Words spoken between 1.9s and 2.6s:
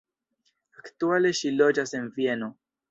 en Vieno.